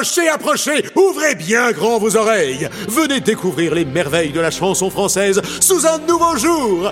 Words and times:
Approchez, 0.00 0.28
approchez, 0.30 0.84
ouvrez 0.96 1.34
bien 1.34 1.72
grand 1.72 1.98
vos 1.98 2.16
oreilles. 2.16 2.70
Venez 2.88 3.20
découvrir 3.20 3.74
les 3.74 3.84
merveilles 3.84 4.32
de 4.32 4.40
la 4.40 4.50
chanson 4.50 4.88
française 4.88 5.42
sous 5.60 5.86
un 5.86 5.98
nouveau 5.98 6.38
jour. 6.38 6.90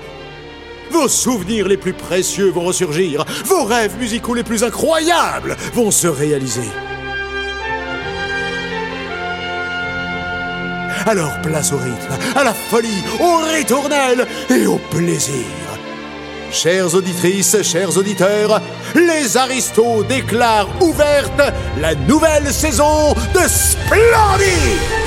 Vos 0.90 1.08
souvenirs 1.08 1.68
les 1.68 1.78
plus 1.78 1.94
précieux 1.94 2.50
vont 2.50 2.64
ressurgir. 2.64 3.24
Vos 3.46 3.64
rêves 3.64 3.96
musicaux 3.98 4.34
les 4.34 4.42
plus 4.42 4.62
incroyables 4.62 5.56
vont 5.72 5.90
se 5.90 6.06
réaliser. 6.06 6.68
Alors 11.06 11.32
place 11.40 11.72
au 11.72 11.78
rythme, 11.78 12.18
à 12.36 12.44
la 12.44 12.52
folie, 12.52 13.04
au 13.20 13.38
ritournelle 13.38 14.26
et 14.50 14.66
au 14.66 14.76
plaisir. 14.90 15.67
Chères 16.50 16.94
auditrices, 16.94 17.62
chers 17.62 17.96
auditeurs, 17.96 18.60
les 18.94 19.36
Aristos 19.36 20.04
déclarent 20.04 20.68
ouverte 20.80 21.40
la 21.80 21.94
nouvelle 21.94 22.52
saison 22.52 23.12
de 23.34 23.40
Splendide 23.48 24.97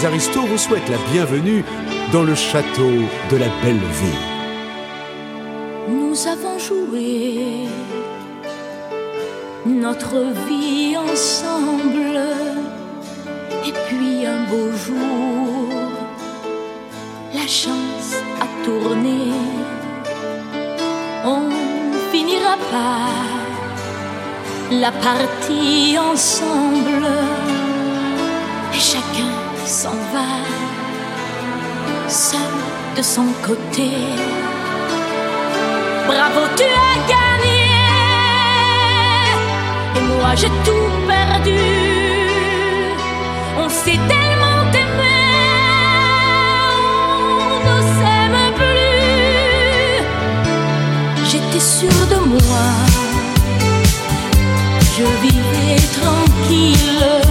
les 0.00 0.06
aristos 0.06 0.46
vous 0.46 0.58
souhaitent 0.58 0.88
la 0.88 0.98
bienvenue 1.12 1.64
dans 2.12 2.22
le 2.22 2.34
château 2.34 2.92
de 3.30 3.36
la 3.36 3.48
belle 3.62 3.74
vie. 3.74 4.20
Nous 5.88 6.26
avons 6.26 6.58
joué 6.58 7.66
notre 9.66 10.16
vie 10.48 10.96
ensemble, 10.96 12.20
et 13.66 13.72
puis 13.88 14.26
un 14.26 14.42
beau 14.50 14.70
jour, 14.72 15.68
la 17.34 17.46
chance 17.46 18.14
a 18.40 18.64
tourné. 18.64 19.32
On 21.24 21.50
finira 22.12 22.56
par 22.70 23.10
la 24.70 24.92
partie 24.92 25.98
ensemble, 25.98 27.06
et 28.74 28.78
chacun 28.78 29.29
s'en 29.70 30.00
va, 30.12 30.30
seul 32.08 32.40
de 32.96 33.02
son 33.02 33.26
côté. 33.46 33.90
Bravo, 36.08 36.40
tu 36.56 36.64
as 36.64 36.96
gagné, 37.12 37.62
et 39.96 40.02
moi 40.08 40.30
j'ai 40.34 40.52
tout 40.66 40.90
perdu. 41.06 41.62
On 43.62 43.68
s'est 43.68 44.02
tellement 44.12 44.62
aimé, 44.82 45.20
on 47.54 47.58
ne 47.68 47.76
s'aime 47.94 48.42
plus. 48.60 50.02
J'étais 51.30 51.64
sûre 51.76 52.06
de 52.12 52.18
moi, 52.34 52.66
je 54.96 55.04
vivais 55.24 55.82
tranquille 56.00 57.29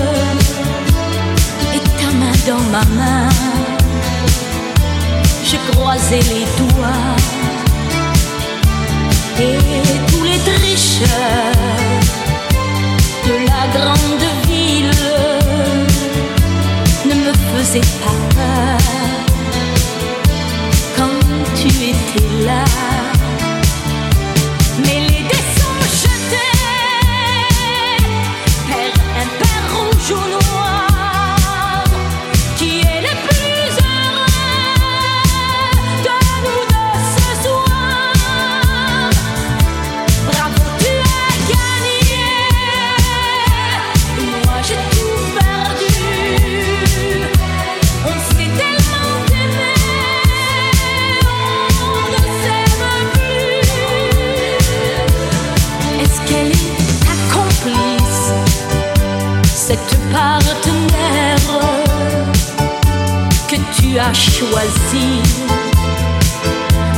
dans 2.47 2.63
ma 2.71 2.83
main. 2.95 3.29
Je 5.43 5.57
croisais 5.71 6.19
les 6.19 6.45
doigts 6.59 7.15
et 9.39 9.57
tous 10.11 10.23
les 10.23 10.39
tricheurs 10.39 11.07
de 13.25 13.33
la 13.47 13.63
grande 13.77 14.27
ville 14.47 14.91
ne 17.05 17.15
me 17.15 17.33
faisaient 17.33 17.91
pas 18.03 18.19
peur 18.35 18.79
quand 20.97 21.19
tu 21.55 21.67
étais 21.67 22.45
là. 22.45 22.88
Choisi 64.13 65.21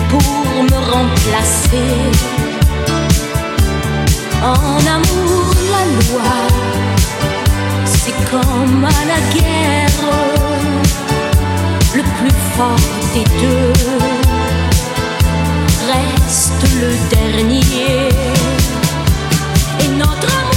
pour 0.09 0.63
me 0.63 0.77
remplacer. 0.93 1.91
En 4.43 4.77
amour, 4.97 5.53
la 5.73 5.83
loi, 5.99 6.33
c'est 7.85 8.15
comme 8.29 8.85
à 8.85 9.05
la 9.11 9.19
guerre, 9.35 10.01
le 11.95 12.03
plus 12.03 12.37
fort 12.55 12.87
des 13.13 13.23
deux 13.39 14.11
reste 15.91 16.63
le 16.81 16.91
dernier. 17.09 18.09
Et 19.83 19.87
notre 19.97 20.50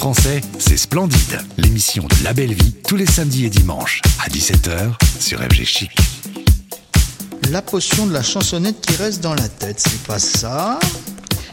français, 0.00 0.40
c'est 0.58 0.78
Splendide, 0.78 1.42
l'émission 1.58 2.04
de 2.04 2.24
La 2.24 2.32
Belle 2.32 2.54
Vie, 2.54 2.72
tous 2.88 2.96
les 2.96 3.04
samedis 3.04 3.44
et 3.44 3.50
dimanches, 3.50 4.00
à 4.24 4.30
17h, 4.30 4.94
sur 5.18 5.40
FG 5.40 5.64
Chic. 5.66 5.90
La 7.50 7.60
potion 7.60 8.06
de 8.06 8.14
la 8.14 8.22
chansonnette 8.22 8.80
qui 8.80 8.96
reste 8.96 9.20
dans 9.20 9.34
la 9.34 9.46
tête, 9.46 9.78
c'est 9.78 10.02
pas 10.04 10.18
ça, 10.18 10.80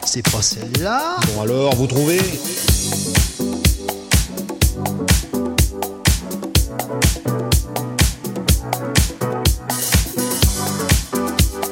c'est 0.05 0.25
pas 0.31 0.41
celle-là? 0.41 1.17
Bon 1.27 1.41
alors, 1.41 1.75
vous 1.75 1.87
trouvez? 1.87 2.21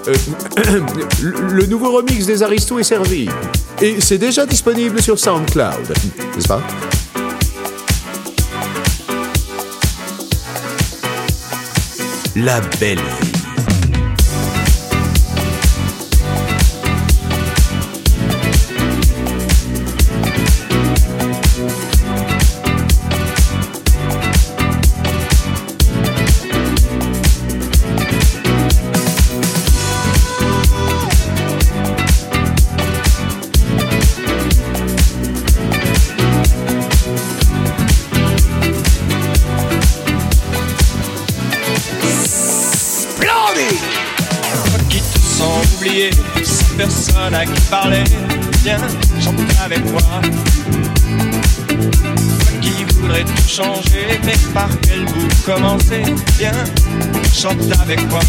Le 0.08 1.66
nouveau 1.66 1.92
remix 1.92 2.26
des 2.26 2.44
Aristos 2.44 2.80
est 2.80 2.84
servi. 2.84 3.28
Et 3.82 4.00
c'est 4.00 4.18
déjà 4.18 4.46
disponible 4.46 5.02
sur 5.02 5.20
SoundCloud, 5.20 5.94
n'est-ce 6.36 6.48
pas? 6.48 6.62
La 12.36 12.60
belle 12.80 13.00
vie. 13.22 13.35
Parler. 47.70 48.04
Viens, 48.64 48.78
chante 49.20 49.36
avec 49.64 49.84
moi. 49.92 50.02
Toi 51.68 52.52
qui 52.62 52.84
voudrais 52.96 53.24
tout 53.24 53.48
changer, 53.48 54.20
mais 54.24 54.38
par 54.54 54.70
quel 54.82 55.06
bout 55.06 55.28
commencer? 55.46 56.04
Viens, 56.38 56.64
chante 57.34 57.80
avec 57.82 58.08
moi. 58.10 58.22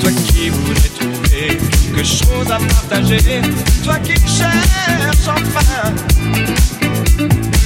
Toi 0.00 0.10
qui 0.12 0.48
voudrais 0.48 0.90
trouver 0.98 1.58
quelque 1.70 2.04
chose 2.04 2.50
à 2.50 2.58
partager, 2.58 3.42
toi 3.84 3.98
qui 3.98 4.14
cherches 4.26 5.28
enfin 5.28 5.92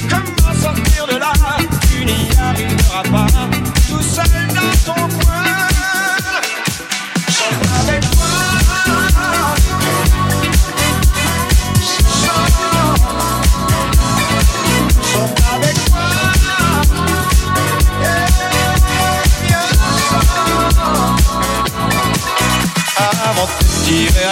comment 0.09 0.61
sortir 0.61 1.07
de 1.07 1.17
là, 1.17 1.33
tu 1.89 2.05
n'y 2.05 2.37
arriveras 2.37 3.03
pas, 3.03 3.27
tout 3.87 4.01
seul 4.01 4.47
dans 4.53 4.93
ton 4.93 5.07
coin. 5.17 5.24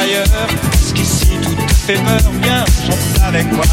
Parce 0.06 0.92
qu'ici 0.94 1.30
tout 1.42 1.56
fait 1.88 1.94
peur, 1.94 2.32
viens, 2.42 2.66
chante 2.86 3.24
avec 3.26 3.50
moi. 3.54 3.64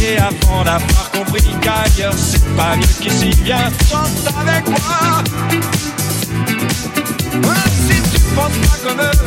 Et 0.00 0.16
avant 0.16 0.62
d'avoir 0.64 1.10
compris 1.10 1.42
qu'ailleurs 1.60 2.14
c'est 2.16 2.44
pas 2.54 2.76
mieux 2.76 2.86
qu'ici, 3.00 3.30
viens, 3.42 3.68
chante 3.90 4.32
avec 4.38 4.68
moi. 4.68 5.24
si 7.88 8.02
tu 8.12 8.20
penses 8.36 8.58
pas 8.68 8.88
comme 8.88 9.00
eux, 9.00 9.18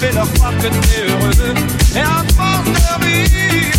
fais-leur 0.00 0.32
croire 0.32 0.56
que 0.56 0.68
t'es 0.68 1.02
heureux. 1.06 1.54
Et 1.94 2.00
à 2.00 2.24
force 2.36 2.64
de 2.64 3.04
rire, 3.04 3.74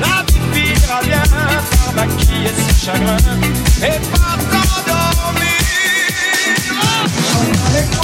la 0.00 0.22
vie 0.26 0.40
finira 0.52 1.00
bien 1.02 1.22
par 1.30 1.94
maquiller 1.94 2.52
ses 2.54 2.86
chagrins 2.86 3.16
et 3.82 3.98
par 4.10 4.36
t'endormir. 4.36 5.49
Avec 7.70 7.99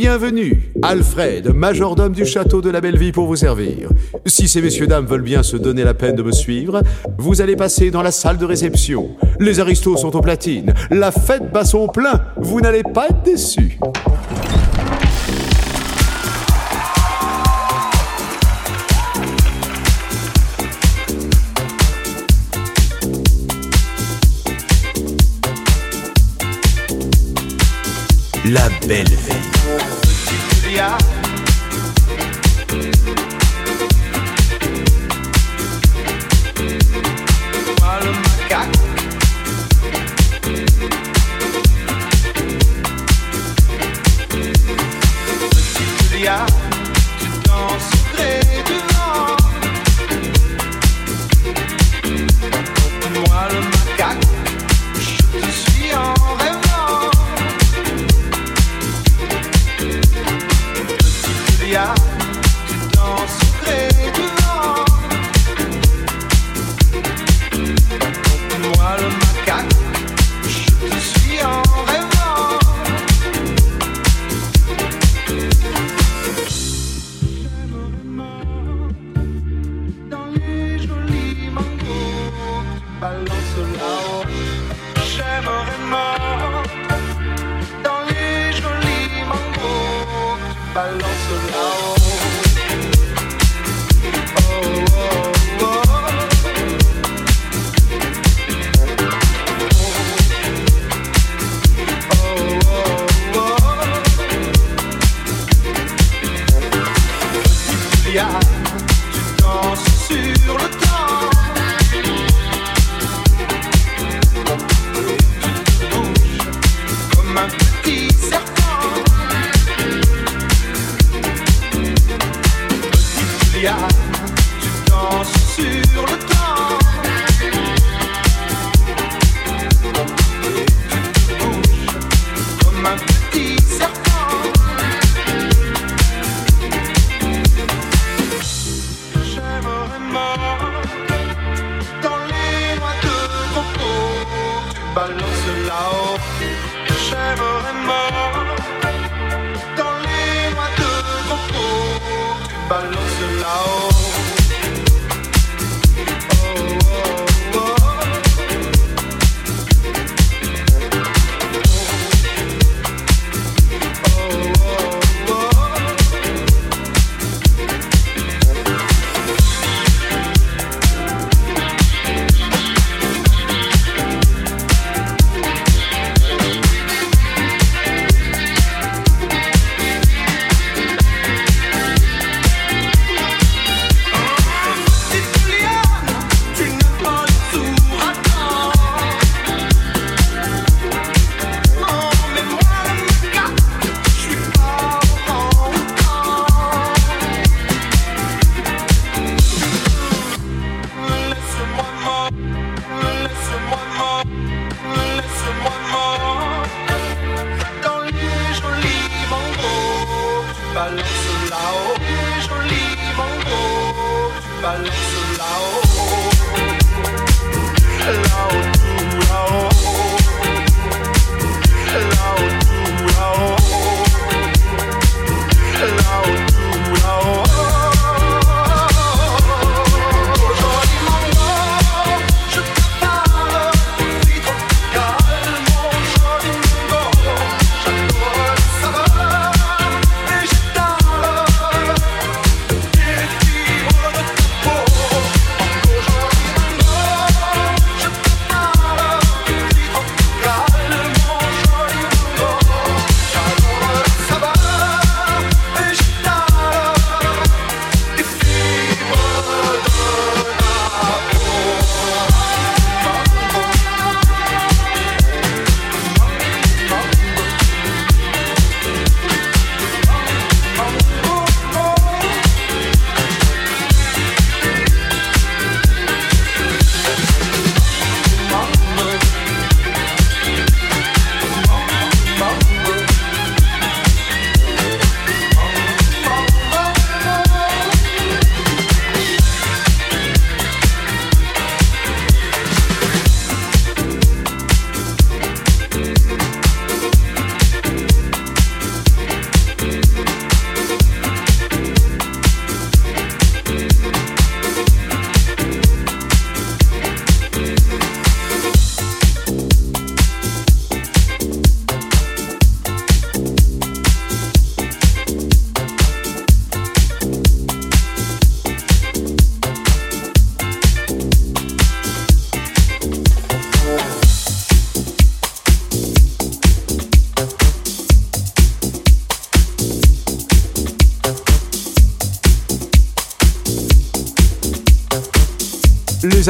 bienvenue, 0.00 0.72
Alfred, 0.80 1.52
majordome 1.54 2.14
du 2.14 2.24
château 2.24 2.62
de 2.62 2.70
la 2.70 2.80
Belleville 2.80 3.12
pour 3.12 3.26
vous 3.26 3.36
servir. 3.36 3.90
Si 4.24 4.48
ces 4.48 4.62
messieurs 4.62 4.86
dames 4.86 5.04
veulent 5.04 5.20
bien 5.20 5.42
se 5.42 5.58
donner 5.58 5.84
la 5.84 5.92
peine 5.92 6.16
de 6.16 6.22
me 6.22 6.32
suivre, 6.32 6.80
vous 7.18 7.42
allez 7.42 7.54
passer 7.54 7.90
dans 7.90 8.00
la 8.00 8.10
salle 8.10 8.38
de 8.38 8.46
réception. 8.46 9.10
Les 9.40 9.60
aristos 9.60 10.00
sont 10.00 10.16
aux 10.16 10.22
platines, 10.22 10.72
la 10.90 11.12
fête 11.12 11.52
bat 11.52 11.66
son 11.66 11.86
plein, 11.86 12.22
vous 12.38 12.62
n'allez 12.62 12.82
pas 12.82 13.08
être 13.08 13.22
déçus. 13.24 13.78
La 28.46 28.70
belle 28.88 29.04
vie. 29.06 29.39
yeah. 30.70 31.19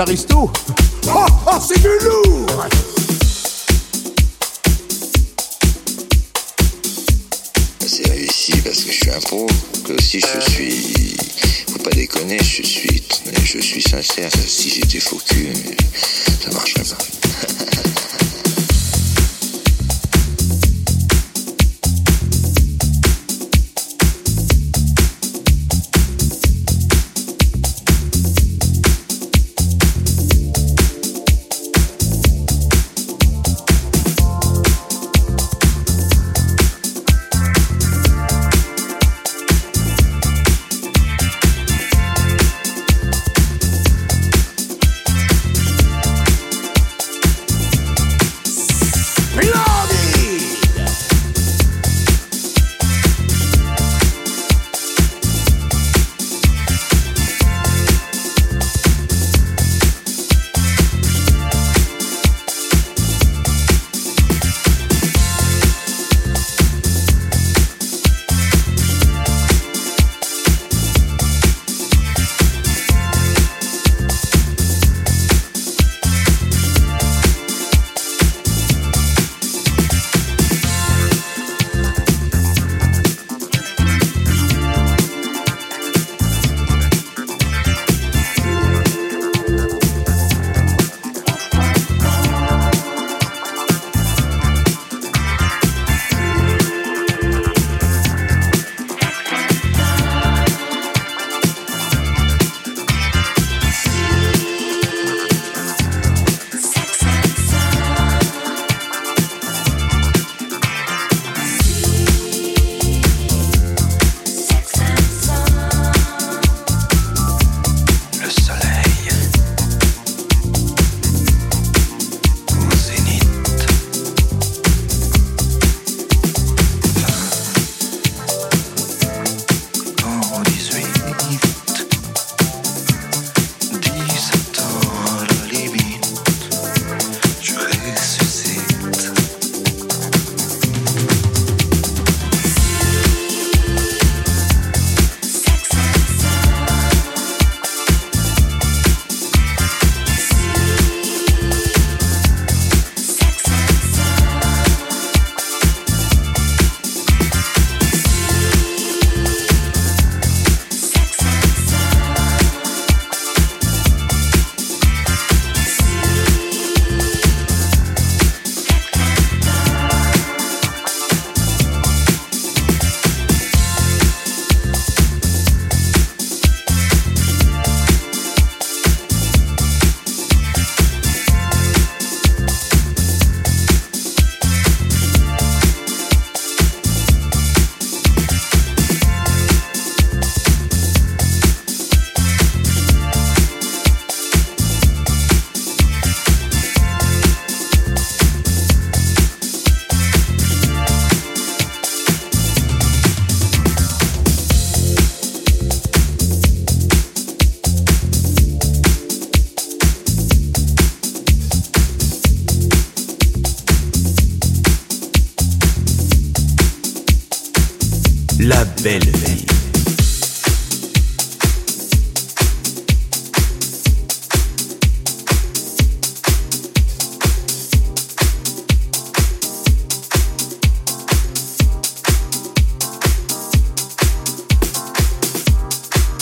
Aristos 0.01 0.51
Oh, 1.09 1.27
oh 1.47 1.59
c'est 1.61 1.81
du 1.81 1.89
lourd 1.89 2.47
C'est 7.87 8.09
réussi 8.09 8.53
parce 8.65 8.85
que 8.85 8.93
je 8.93 8.97
suis 8.97 9.11
un 9.11 9.21
pro, 9.21 9.47
que 9.85 9.93
aussi 9.93 10.21
je 10.21 10.51
suis. 10.51 11.17
Faut 11.73 11.79
pas 11.81 11.91
déconner, 11.91 12.39
je 12.39 12.63
suis. 12.63 13.03
Je 13.45 13.59
suis 13.59 13.83
sincère. 13.83 14.31
Si 14.47 14.71
j'étais 14.71 15.01
faux 15.01 15.19
ça 15.21 16.51
marcherait 16.53 16.85
pas. 16.85 17.77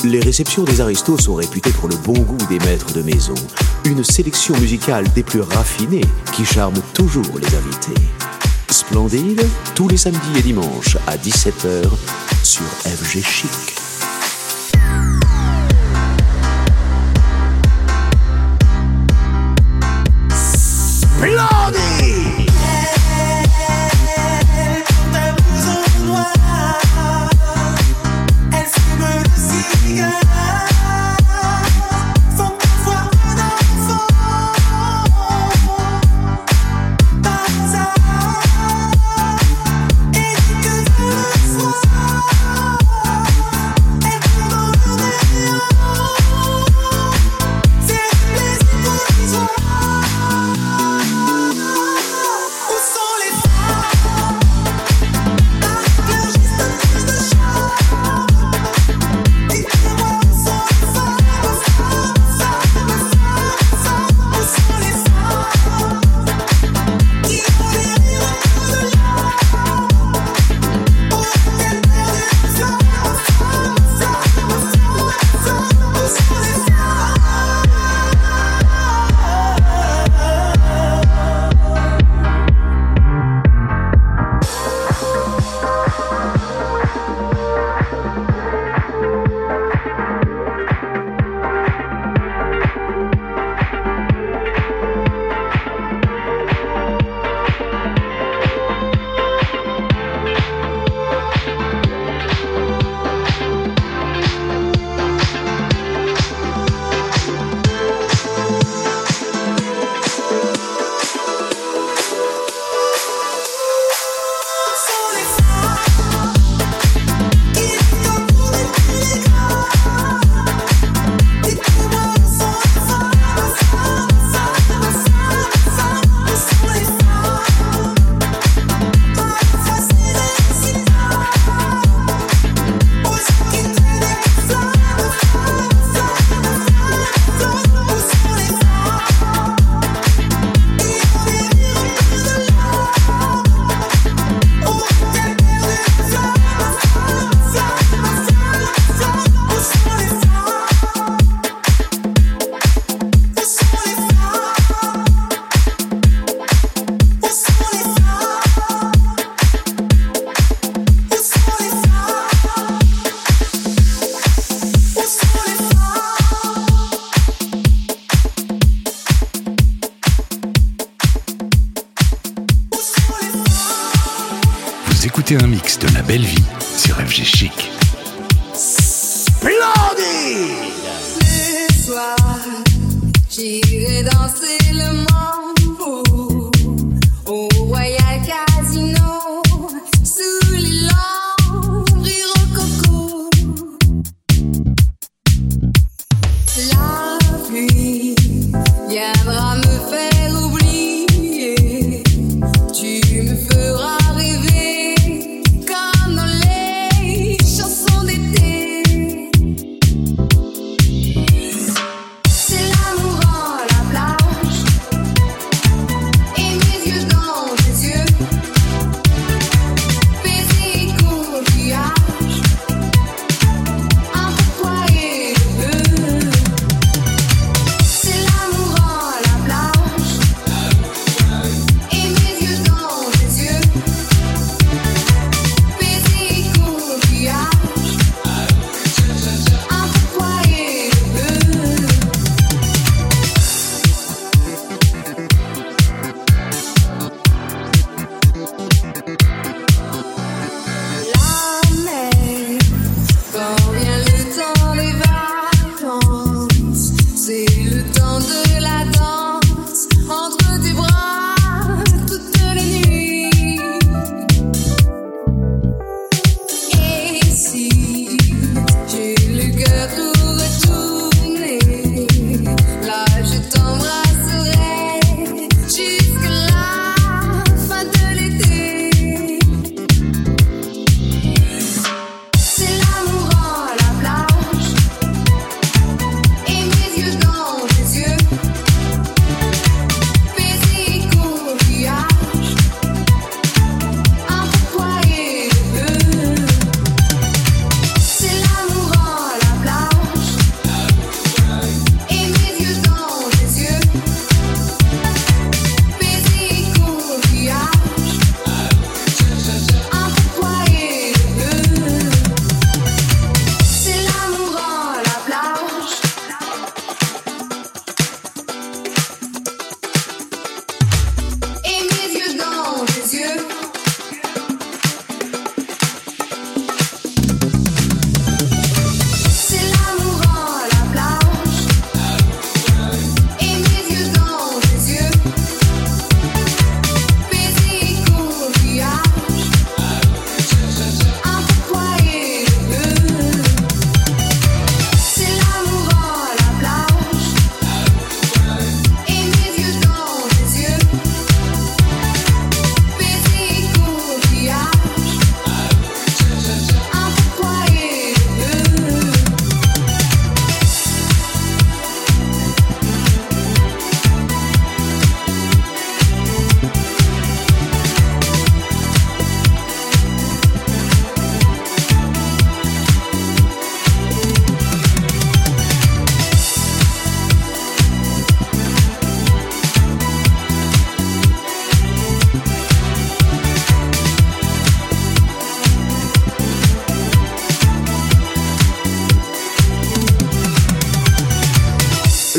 Les 0.08 0.20
réceptions 0.20 0.64
des 0.64 0.80
aristos 0.80 1.20
sont 1.20 1.34
réputées 1.34 1.70
pour 1.70 1.86
le 1.86 1.96
bon 1.96 2.18
goût 2.20 2.38
des 2.48 2.58
maîtres 2.60 2.94
de 2.94 3.02
maison. 3.02 3.34
Une 3.84 4.02
sélection 4.02 4.56
musicale 4.56 5.04
des 5.12 5.22
plus 5.22 5.42
raffinées 5.42 6.04
qui 6.32 6.46
charme 6.46 6.80
toujours 6.94 7.38
les 7.38 7.54
invités. 7.54 8.00
Splendide, 8.70 9.44
tous 9.74 9.88
les 9.88 9.98
samedis 9.98 10.38
et 10.38 10.42
dimanches 10.42 10.96
à 11.06 11.18
17h 11.18 11.90
sur 12.42 12.64
FG 12.64 13.22
Chic. 13.22 13.77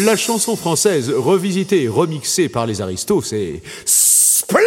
la 0.09 0.15
chanson 0.15 0.55
française 0.55 1.11
revisitée 1.15 1.83
et 1.83 1.87
remixée 1.87 2.49
par 2.49 2.65
les 2.65 2.81
aristos, 2.81 3.21
c'est 3.21 3.61
Splendid! 3.85 4.65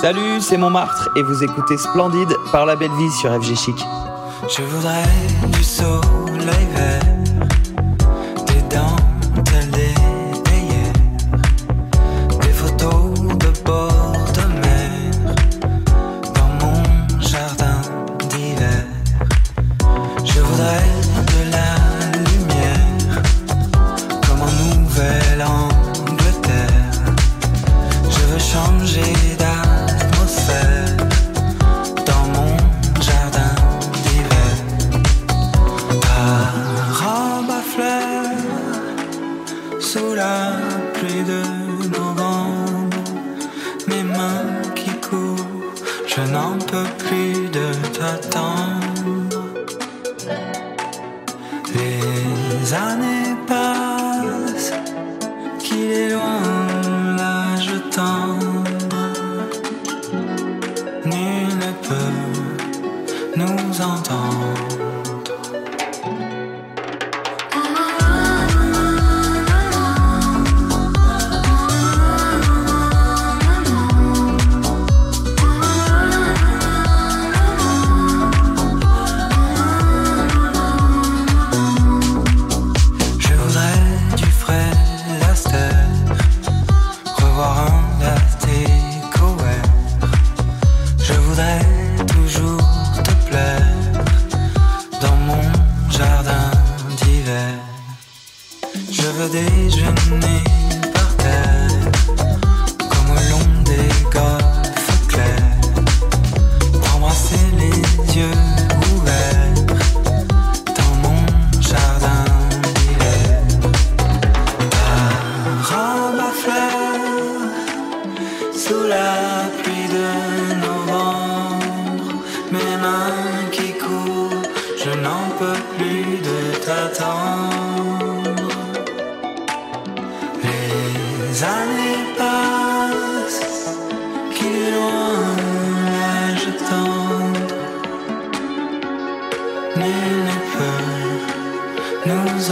Salut, 0.00 0.40
c'est 0.40 0.56
Montmartre 0.56 1.10
et 1.14 1.22
vous 1.22 1.44
écoutez 1.44 1.76
Splendide 1.76 2.34
par 2.50 2.64
la 2.64 2.76
belle 2.76 2.92
vie 2.92 3.10
sur 3.20 3.30
FG 3.30 3.54
Chic. 3.56 3.76
Je 4.48 4.62
voudrais 4.62 5.04
du 5.52 5.62
soleil 5.62 6.66
vert 6.74 7.13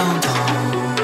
peut 0.05 0.29
nous 0.53 1.02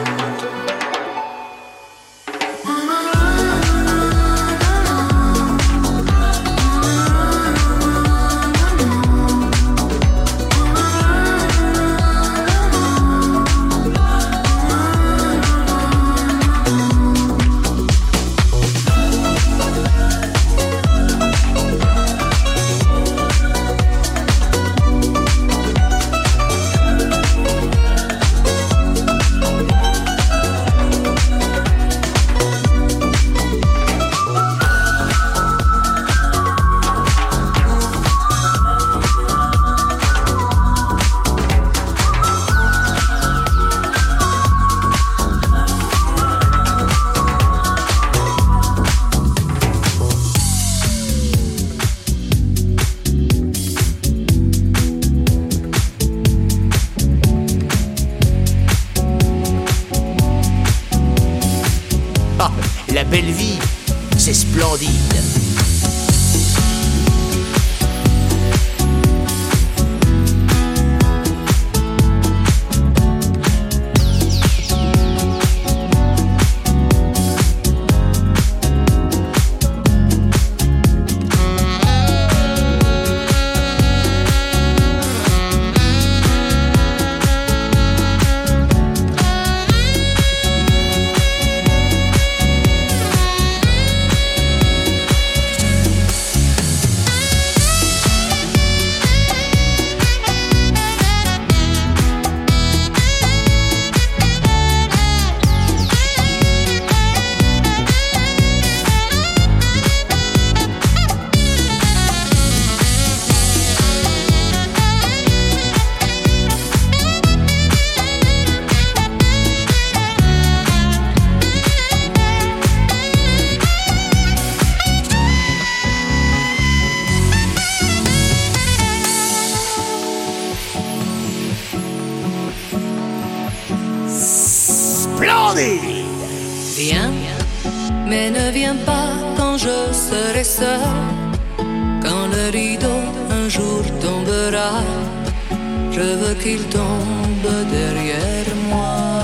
je 144.51 146.01
veux 146.01 146.35
qu'il 146.35 146.63
tombe 146.69 147.49
derrière 147.71 148.47
moi. 148.71 149.23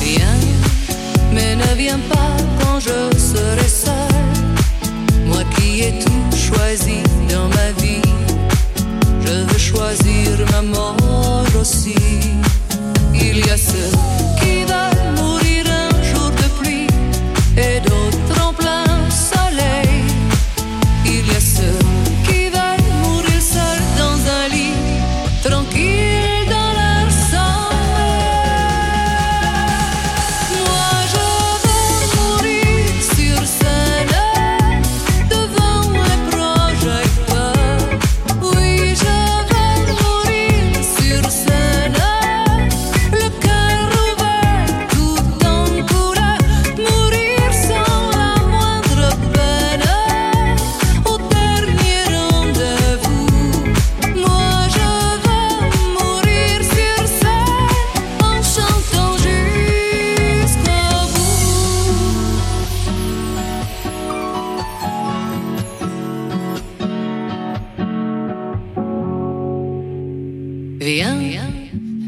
Viens, 0.00 0.40
mais 1.34 1.56
ne 1.56 1.74
viens 1.76 1.98
pas 1.98 2.36
quand 2.60 2.80
je 2.80 3.18
serai 3.18 3.68
seul. 3.68 3.92
Moi 5.26 5.42
qui 5.56 5.82
ai 5.82 5.98
tout 5.98 6.36
choisi 6.36 7.02
dans 7.28 7.48
ma 7.48 7.70
vie, 7.82 8.08
je 9.20 9.52
veux 9.52 9.58
choisir 9.58 10.30
ma 10.52 10.62
mort 10.62 11.46
aussi. 11.60 11.94
Il 13.12 13.38
y 13.46 13.50
a 13.50 13.58
ceux 13.58 14.29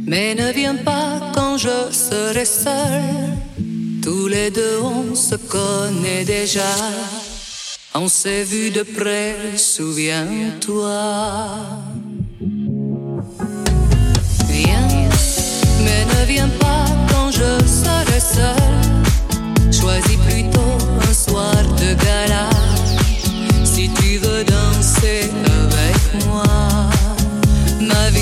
Mais 0.07 0.35
ne 0.35 0.53
viens 0.53 0.77
pas 0.77 1.33
quand 1.35 1.57
je 1.57 1.93
serai 1.93 2.45
seul. 2.45 3.03
Tous 4.03 4.27
les 4.27 4.51
deux 4.51 4.79
on 4.83 5.15
se 5.15 5.37
connaît 5.37 6.25
déjà. 6.25 6.75
On 7.95 8.09
s'est 8.09 8.45
vu 8.45 8.71
de 8.71 8.83
près, 8.83 9.37
souviens-toi. 9.57 10.99
Viens, 14.49 14.89
mais 15.85 16.05
ne 16.15 16.27
viens 16.27 16.49
pas 16.59 16.87
quand 17.11 17.31
je 17.31 17.51
serai 17.67 18.21
seul. 18.21 18.73
Choisis 19.71 20.17
plutôt 20.29 20.79
un 21.09 21.13
soir 21.13 21.63
de 21.83 21.93
gala. 22.05 22.49
Si 23.65 23.91
tu 24.01 24.17
veux 24.19 24.43
danser 24.45 25.31
avec 25.61 26.27
moi, 26.27 26.45
ma 27.81 28.11
vie 28.11 28.22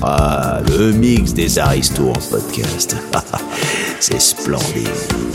Ah, 0.00 0.60
le 0.66 0.92
mix 0.92 1.34
des 1.34 1.58
Aristours 1.58 2.16
podcast. 2.30 2.96
C'est 4.00 4.20
splendide. 4.20 5.27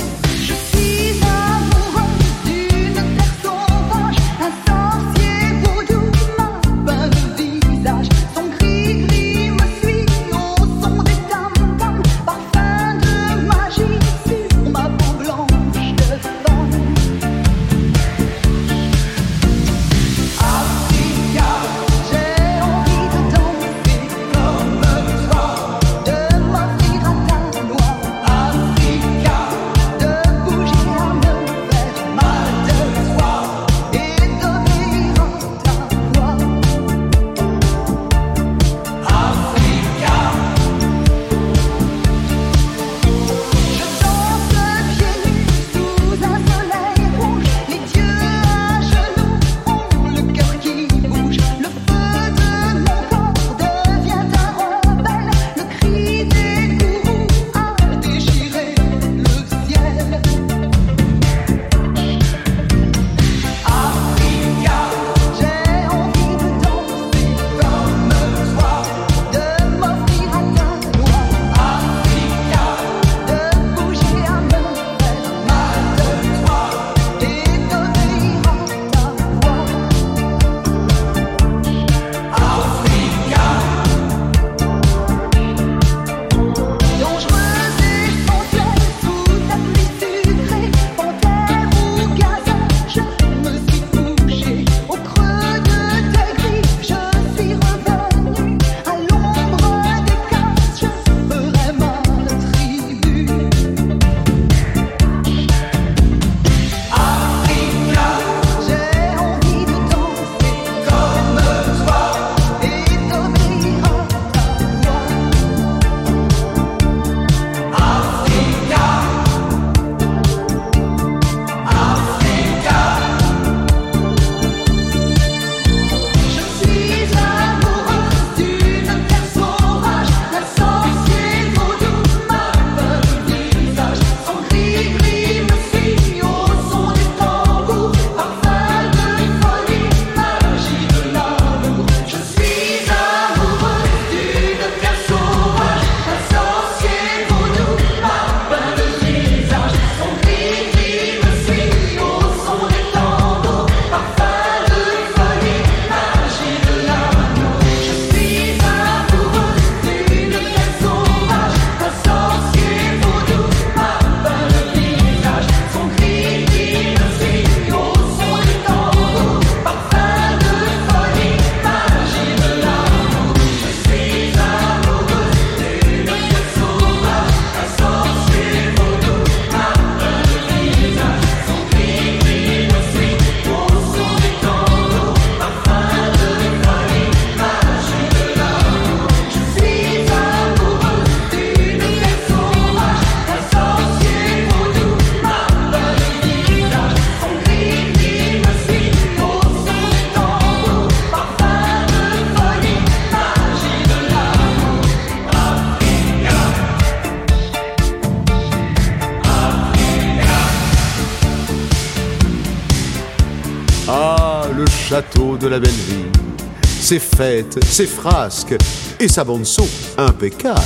ses 216.84 217.00
fêtes, 217.00 217.64
ses 217.64 217.88
frasques 217.88 218.56
et 219.00 219.08
sa 219.08 219.24
bande-son 219.24 219.66
impeccable, 219.98 220.60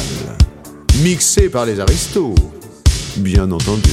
mixée 1.03 1.47
par 1.47 1.63
les 1.67 1.79
aristos, 1.79 2.33
bien 3.17 3.51
entendu. 3.51 3.91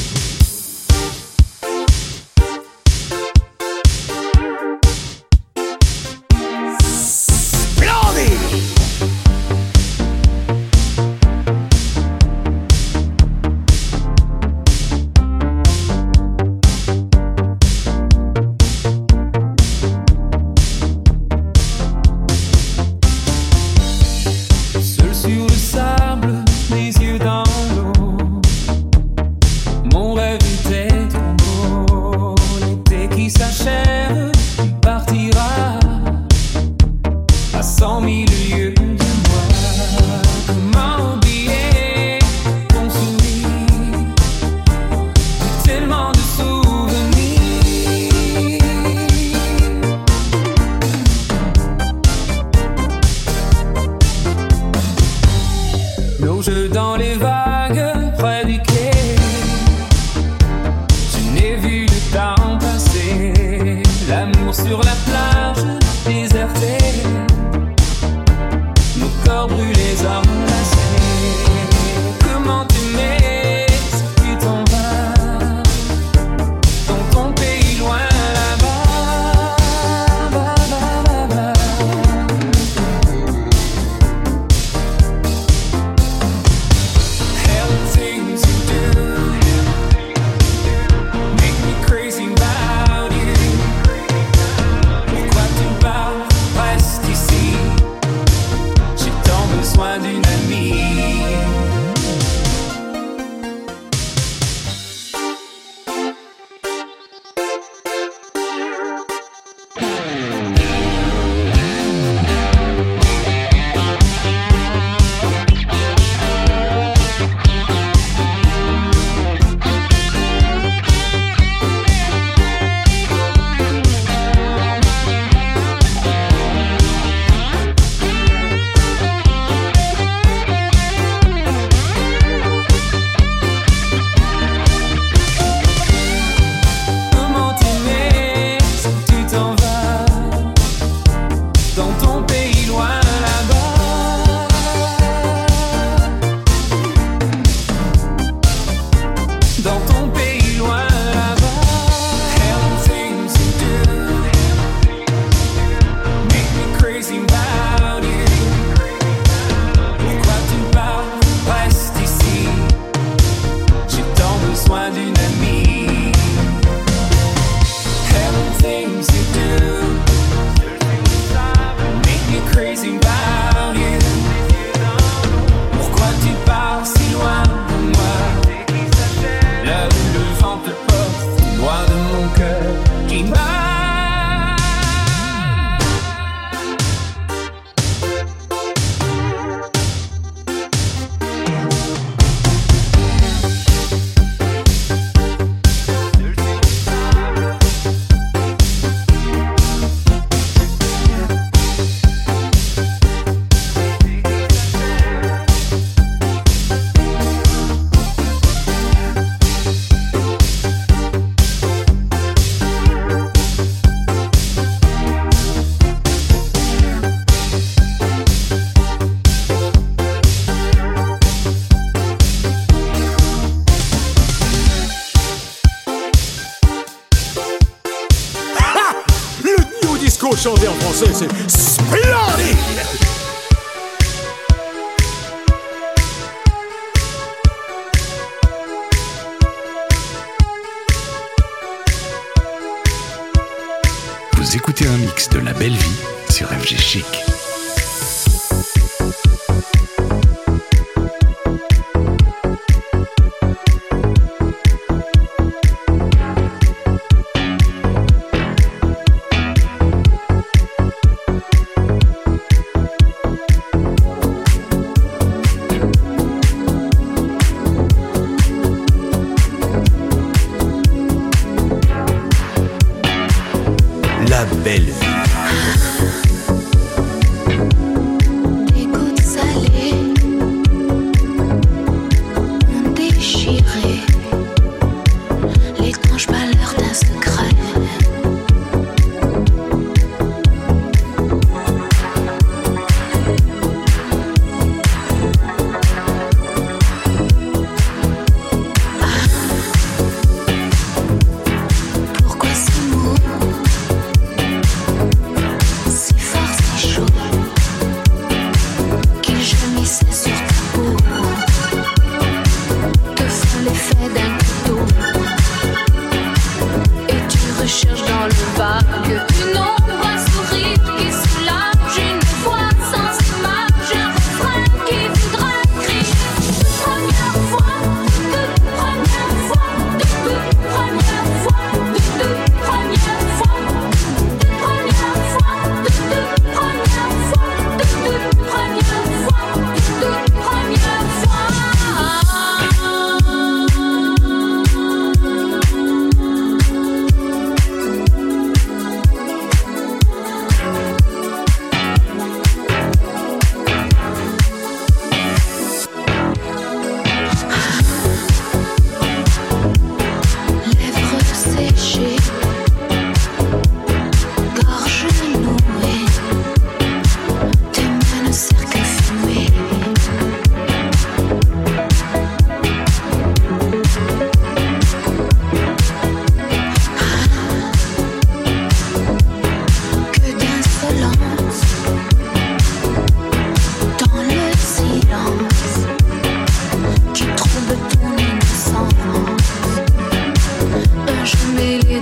plonge 56.44 56.68
dans 56.70 56.96
les 56.96 57.14
vagues. 57.14 57.33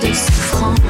de 0.03 0.15
souffrance. 0.15 0.82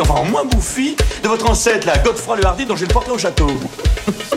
enfin 0.00 0.14
en 0.14 0.24
moins 0.24 0.44
bouffi, 0.44 0.96
de 1.22 1.28
votre 1.28 1.48
ancêtre, 1.50 1.86
la 1.86 1.98
Godefroy 1.98 2.36
le 2.36 2.46
Hardy, 2.46 2.66
dont 2.66 2.76
j'ai 2.76 2.86
le 2.86 2.92
portrait 2.92 3.12
au 3.12 3.18
château. 3.18 3.50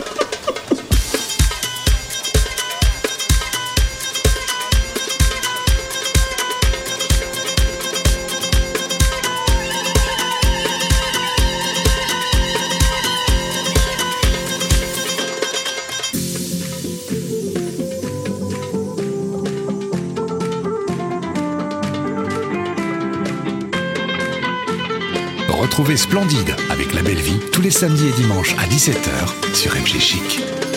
Splendide 25.88 26.54
avec 26.70 26.94
la 26.94 27.02
belle 27.02 27.18
vie 27.18 27.40
tous 27.52 27.62
les 27.62 27.70
samedis 27.70 28.08
et 28.08 28.12
dimanches 28.12 28.54
à 28.58 28.66
17h 28.66 29.54
sur 29.54 29.74
MG 29.74 29.98
Chic. 29.98 30.69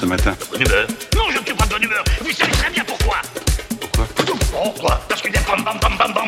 ce 0.00 0.06
matin. 0.06 0.34
Humeur 0.54 0.86
Non, 1.14 1.22
je 1.30 1.38
ne 1.38 1.44
suis 1.44 1.54
pas 1.54 1.64
de 1.64 1.70
bonne 1.70 1.82
humeur. 1.82 2.04
Vous 2.20 2.32
savez 2.32 2.52
très 2.52 2.70
bien 2.70 2.84
pourquoi. 2.84 3.16
Pourquoi? 3.80 4.06
Oh, 4.28 4.34
pourquoi 4.52 5.00
Parce 5.08 5.22
que 5.22 5.28
des 5.28 5.38
bam 5.46 5.62
bam 5.64 5.78
bam 5.80 5.96
bam 5.96 6.12
bam. 6.12 6.26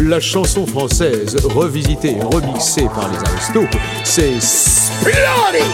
La 0.00 0.20
chanson 0.20 0.66
française 0.66 1.36
revisitée 1.44 2.16
et 2.16 2.22
remixée 2.22 2.86
par 2.94 3.10
les 3.10 3.18
Aristos, 3.18 3.66
c'est 4.04 4.40
Splendid! 4.40 5.64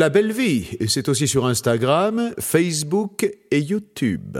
La 0.00 0.08
Belle 0.08 0.32
Vie, 0.32 0.78
c'est 0.88 1.10
aussi 1.10 1.28
sur 1.28 1.44
Instagram, 1.44 2.32
Facebook 2.38 3.30
et 3.50 3.60
YouTube. 3.60 4.38